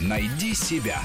Найди 0.00 0.54
себя. 0.54 1.00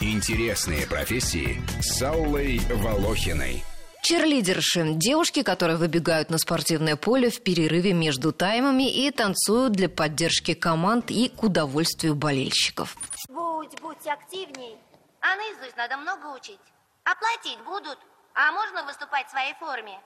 Интересные 0.00 0.86
профессии 0.86 1.62
с 1.80 2.02
Аллой 2.02 2.60
Волохиной. 2.70 3.64
Черлидерши– 4.02 4.92
девушки, 4.94 5.42
которые 5.42 5.78
выбегают 5.78 6.30
на 6.30 6.38
спортивное 6.38 6.96
поле 6.96 7.28
в 7.28 7.42
перерыве 7.42 7.92
между 7.92 8.32
таймами 8.32 8.88
и 8.88 9.10
танцуют 9.10 9.72
для 9.72 9.88
поддержки 9.88 10.54
команд 10.54 11.10
и 11.10 11.28
к 11.28 11.42
удовольствию 11.42 12.14
болельщиков. 12.14 12.96
Будь, 13.28 13.80
будь 13.80 14.06
активней. 14.06 14.76
А 15.20 15.34
наизусть 15.34 15.76
надо 15.76 15.96
много 15.96 16.36
учить. 16.36 16.60
Оплатить 17.02 17.58
будут. 17.64 17.98
А 18.38 18.52
можно 18.52 18.84
выступать 18.84 19.26
в 19.28 19.30
своей 19.30 19.54
форме? 19.54 19.98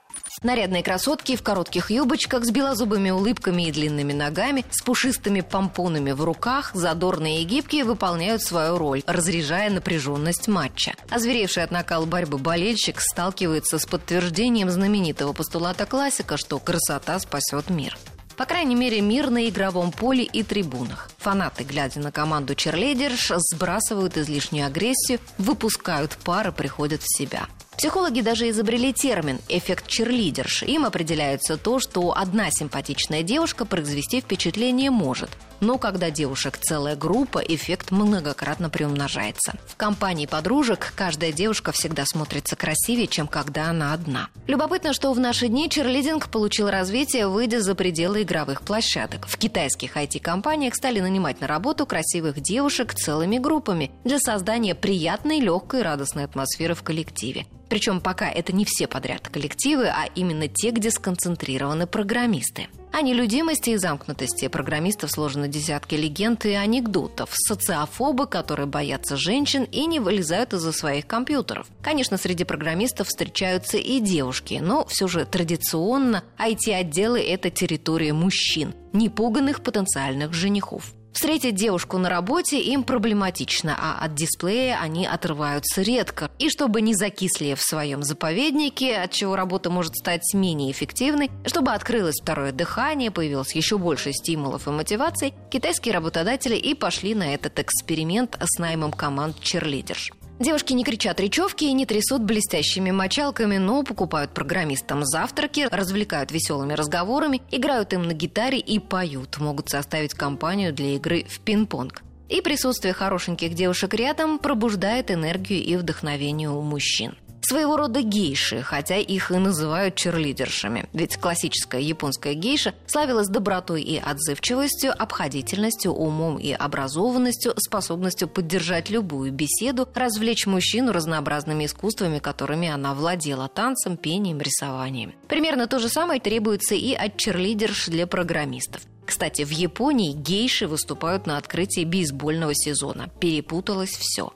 Нарядные 0.45 0.85
красотки 0.85 1.35
в 1.35 1.43
коротких 1.43 1.91
юбочках 1.91 2.45
с 2.45 2.51
белозубыми 2.53 3.11
улыбками 3.11 3.67
и 3.67 3.73
длинными 3.73 4.13
ногами, 4.13 4.65
с 4.71 4.83
пушистыми 4.83 5.41
помпонами 5.41 6.13
в 6.13 6.23
руках, 6.23 6.71
задорные 6.73 7.43
и 7.43 7.45
гибкие 7.45 7.83
выполняют 7.83 8.43
свою 8.43 8.79
роль, 8.79 9.03
разряжая 9.09 9.69
напряженность 9.69 10.47
матча. 10.47 10.95
Озверевший 11.11 11.65
от 11.65 11.73
накала 11.73 12.07
борьбы 12.07 12.39
болельщик 12.39 13.01
сталкивается 13.01 13.81
с 13.81 13.85
подтверждением 13.85 14.71
знаменитого 14.71 15.33
постулата 15.33 15.85
классика, 15.85 16.37
что 16.37 16.61
красота 16.61 17.19
спасет 17.19 17.69
мир. 17.69 17.99
По 18.37 18.47
крайней 18.47 18.77
мере, 18.77 19.01
мир 19.01 19.29
на 19.29 19.49
игровом 19.49 19.91
поле 19.91 20.23
и 20.23 20.45
трибунах. 20.45 21.11
Фанаты, 21.19 21.65
глядя 21.65 21.99
на 21.99 22.13
команду 22.13 22.55
черлидерш, 22.55 23.33
сбрасывают 23.37 24.17
излишнюю 24.17 24.67
агрессию, 24.67 25.19
выпускают 25.37 26.17
пары, 26.25 26.53
приходят 26.53 27.03
в 27.03 27.19
себя. 27.19 27.49
Психологи 27.81 28.21
даже 28.21 28.51
изобрели 28.51 28.93
термин 28.93 29.39
«эффект 29.49 29.87
черлидерш». 29.87 30.65
Им 30.65 30.85
определяется 30.85 31.57
то, 31.57 31.81
что 31.81 32.15
одна 32.15 32.49
симпатичная 32.51 33.23
девушка 33.23 33.65
произвести 33.65 34.21
впечатление 34.21 34.91
может. 34.91 35.31
Но 35.61 35.79
когда 35.79 36.11
девушек 36.11 36.59
целая 36.59 36.97
группа, 36.97 37.39
эффект 37.39 37.91
многократно 37.91 38.71
приумножается. 38.71 39.55
В 39.67 39.77
компании 39.77 40.27
подружек 40.27 40.93
каждая 40.97 41.33
девушка 41.33 41.73
всегда 41.73 42.05
смотрится 42.07 42.57
красивее, 42.57 43.07
чем 43.07 43.29
когда 43.29 43.71
она 43.71 43.93
одна. 43.93 44.29
Любопытно, 44.47 44.93
что 44.93 45.13
в 45.13 45.21
наши 45.21 45.49
дни 45.49 45.69
черлидинг 45.69 46.29
получил 46.29 46.71
развитие, 46.71 47.29
выйдя 47.29 47.61
за 47.61 47.75
пределы 47.75 48.23
игровых 48.23 48.63
площадок. 48.63 49.27
В 49.27 49.37
китайских 49.37 49.97
IT-компаниях 49.97 50.75
стали 50.75 51.01
нанимать 51.01 51.41
на 51.41 51.47
работу 51.47 51.87
красивых 51.87 52.41
девушек 52.41 52.95
целыми 52.95 53.39
группами 53.39 53.91
для 54.05 54.19
создания 54.19 54.75
приятной, 54.75 55.41
легкой, 55.41 55.83
радостной 55.83 56.25
атмосферы 56.25 56.75
в 56.75 56.83
коллективе. 56.83 57.47
Причем 57.69 58.01
пока 58.01 58.29
это 58.29 58.53
не 58.53 58.65
все 58.65 58.89
подряд 58.89 59.29
коллективы, 59.29 59.87
а 59.87 60.07
именно 60.17 60.49
те, 60.49 60.71
где 60.71 60.91
сконцентрированы 60.91 61.87
программисты. 61.87 62.69
О 62.93 63.03
нелюдимости 63.03 63.71
и 63.71 63.77
замкнутости 63.77 64.49
программистов 64.49 65.13
сложены 65.13 65.49
десятки 65.49 65.95
легенд 65.95 66.45
и 66.45 66.55
анекдотов. 66.55 67.31
Социофобы, 67.33 68.27
которые 68.27 68.67
боятся 68.67 69.17
женщин 69.17 69.63
и 69.65 69.87
не 69.87 70.01
вылезают 70.01 70.53
из-за 70.55 70.73
своих 70.73 71.07
компьютеров. 71.07 71.69
Конечно, 71.83 72.17
среди 72.17 72.43
программистов 72.45 73.07
встречаются 73.09 73.79
и 73.79 74.01
девушки, 74.01 74.59
но 74.61 74.85
все 74.87 75.07
же 75.07 75.25
традиционно 75.25 76.25
IT-отделы– 76.37 77.21
это 77.23 77.49
территория 77.51 78.13
мужчин, 78.13 78.75
непуганных 78.93 79.63
потенциальных 79.63 80.35
женихов. 80.35 80.93
Встретить 81.13 81.55
девушку 81.55 81.99
на 81.99 82.09
работе 82.09 82.61
им 82.61 82.85
проблематично, 82.85 83.77
а 83.79 84.05
от 84.05 84.15
дисплея 84.15 84.79
они 84.81 85.07
отрываются 85.07 85.83
редко. 85.83 86.31
И 86.39 86.49
чтобы 86.49 86.81
не 86.81 86.95
закисли 86.95 87.55
в 87.55 87.63
своем 87.63 88.03
заповеднике, 88.03 88.97
от 88.97 89.13
чего 89.13 89.37
работа 89.37 89.71
может 89.71 89.97
стать 89.97 90.23
менее 90.35 90.71
эффективной, 90.71 91.31
чтобы 91.47 91.73
открылось 91.73 92.21
второе 92.21 92.53
дыхание, 92.53 93.11
появилось 93.11 93.55
еще 93.55 93.77
больше 93.77 94.13
стимулов 94.13 94.69
и 94.69 94.71
мотиваций, 94.71 95.35
китайские 95.51 95.95
работодатели 95.95 96.57
и 96.57 96.75
пошли 96.75 97.15
на 97.15 97.35
этот 97.35 97.59
эксперимент 97.59 98.39
с 98.41 98.59
наймом 98.59 98.93
команд 98.93 99.41
черлидерш. 99.41 100.13
Девушки 100.41 100.73
не 100.73 100.85
кричат 100.85 101.21
речевки 101.21 101.65
и 101.65 101.73
не 101.75 101.85
трясут 101.85 102.23
блестящими 102.23 102.91
мочалками, 102.91 103.59
но 103.59 103.83
покупают 103.83 104.33
программистам 104.33 105.05
завтраки, 105.05 105.69
развлекают 105.71 106.33
веселыми 106.33 106.73
разговорами, 106.73 107.43
играют 107.51 107.93
им 107.93 108.05
на 108.05 108.15
гитаре 108.15 108.59
и 108.59 108.79
поют, 108.79 109.37
могут 109.37 109.69
составить 109.69 110.15
компанию 110.15 110.73
для 110.73 110.95
игры 110.95 111.27
в 111.29 111.41
пинг-понг. 111.41 112.03
И 112.31 112.41
присутствие 112.41 112.95
хорошеньких 112.95 113.53
девушек 113.53 113.93
рядом 113.93 114.39
пробуждает 114.39 115.11
энергию 115.11 115.63
и 115.63 115.77
вдохновение 115.77 116.49
у 116.49 116.63
мужчин 116.63 117.19
своего 117.45 117.77
рода 117.77 118.03
гейши, 118.03 118.63
хотя 118.63 118.97
их 118.97 119.31
и 119.31 119.37
называют 119.37 119.95
черлидершами. 119.95 120.89
Ведь 120.93 121.17
классическая 121.17 121.81
японская 121.81 122.35
гейша 122.35 122.75
славилась 122.87 123.29
добротой 123.29 123.83
и 123.83 123.99
отзывчивостью, 123.99 124.93
обходительностью, 124.97 125.93
умом 125.93 126.39
и 126.39 126.53
образованностью, 126.53 127.55
способностью 127.57 128.29
поддержать 128.29 128.91
любую 128.91 129.33
беседу, 129.33 129.89
развлечь 129.95 130.47
мужчину 130.47 130.93
разнообразными 130.93 131.67
искусствами, 131.67 132.19
которыми 132.19 132.69
она 132.69 132.95
владела– 132.95 133.49
танцем, 133.55 133.97
пением, 133.97 134.41
рисованием. 134.41 135.15
Примерно 135.29 135.67
то 135.67 135.79
же 135.79 135.89
самое 135.89 136.21
требуется 136.21 136.75
и 136.75 136.95
от 136.95 137.17
черлидерш 137.17 137.87
для 137.87 138.07
программистов. 138.07 138.83
Кстати, 139.11 139.43
в 139.43 139.51
Японии 139.51 140.13
гейши 140.13 140.69
выступают 140.69 141.27
на 141.27 141.37
открытии 141.37 141.85
бейсбольного 141.85 142.55
сезона. 142.55 143.11
Перепуталось 143.21 143.91
все. 143.91 144.33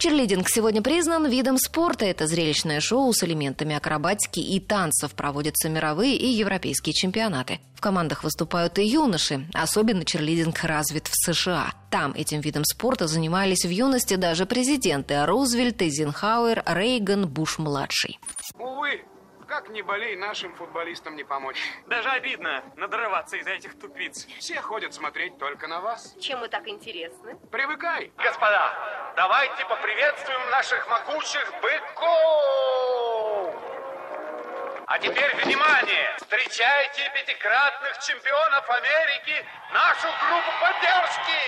Черлидинг 0.00 0.48
сегодня 0.48 0.80
признан 0.80 1.26
видом 1.28 1.58
спорта. 1.58 2.06
Это 2.06 2.26
зрелищное 2.26 2.80
шоу 2.80 3.12
с 3.12 3.22
элементами 3.22 3.76
акробатики 3.76 4.40
и 4.40 4.58
танцев. 4.58 5.14
Проводятся 5.14 5.68
мировые 5.68 6.16
и 6.16 6.26
европейские 6.26 6.94
чемпионаты. 6.94 7.60
В 7.76 7.82
командах 7.82 8.24
выступают 8.24 8.78
и 8.78 8.82
юноши. 8.86 9.46
Особенно 9.52 10.06
черлидинг 10.06 10.64
развит 10.64 11.06
в 11.06 11.12
США. 11.14 11.74
Там 11.90 12.14
этим 12.14 12.40
видом 12.40 12.64
спорта 12.64 13.08
занимались 13.08 13.66
в 13.66 13.68
юности 13.68 14.14
даже 14.14 14.46
президенты 14.46 15.26
Рузвельт, 15.26 15.82
Эйзенхауэр, 15.82 16.62
Рейган, 16.64 17.28
Буш-младший. 17.28 18.18
Увы, 18.58 19.04
как 19.46 19.68
не 19.68 19.82
болей, 19.82 20.16
нашим 20.16 20.54
футболистам 20.54 21.14
не 21.14 21.24
помочь. 21.24 21.58
Даже 21.88 22.08
обидно 22.08 22.62
надрываться 22.76 23.36
из-за 23.36 23.50
этих 23.50 23.78
тупиц. 23.78 24.26
Все 24.38 24.62
ходят 24.62 24.94
смотреть 24.94 25.36
только 25.36 25.68
на 25.68 25.82
вас. 25.82 26.14
Чем 26.20 26.38
мы 26.38 26.48
так 26.48 26.68
интересны? 26.68 27.36
Привыкай. 27.50 28.12
Господа, 28.16 28.72
давайте 29.16 29.64
поприветствуем 29.66 30.50
наших 30.50 30.86
могучих 30.88 31.52
быков! 31.62 32.79
А 34.90 34.98
теперь 34.98 35.32
внимание! 35.44 36.16
Встречайте 36.16 37.02
пятикратных 37.14 37.96
чемпионов 38.04 38.68
Америки, 38.68 39.46
нашу 39.72 40.08
группу 40.18 40.50
поддержки! 40.60 41.38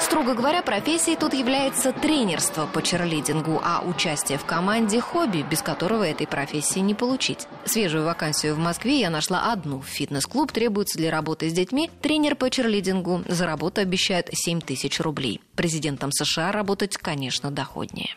Строго 0.00 0.34
говоря, 0.34 0.62
профессией 0.62 1.16
тут 1.16 1.32
является 1.32 1.92
тренерство 1.92 2.66
по 2.66 2.82
черлидингу, 2.82 3.60
а 3.62 3.80
участие 3.84 4.38
в 4.38 4.44
команде– 4.44 5.00
хобби, 5.02 5.46
без 5.48 5.62
которого 5.62 6.02
этой 6.02 6.26
профессии 6.26 6.80
не 6.80 6.96
получить. 6.96 7.46
Свежую 7.64 8.06
вакансию 8.06 8.56
в 8.56 8.58
Москве 8.58 8.98
я 8.98 9.08
нашла 9.08 9.52
одну. 9.52 9.82
Фитнес-клуб 9.82 10.50
требуется 10.50 10.98
для 10.98 11.12
работы 11.12 11.48
с 11.48 11.52
детьми. 11.52 11.92
Тренер 12.02 12.34
по 12.34 12.50
черлидингу 12.50 13.22
за 13.28 13.46
работу 13.46 13.80
обещает 13.80 14.30
7 14.32 14.60
тысяч 14.62 14.98
рублей. 14.98 15.40
Президентом 15.54 16.10
США 16.10 16.50
работать, 16.50 16.96
конечно, 16.96 17.52
доходнее. 17.52 18.16